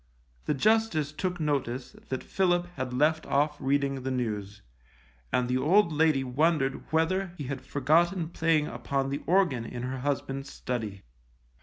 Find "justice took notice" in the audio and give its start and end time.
0.55-1.91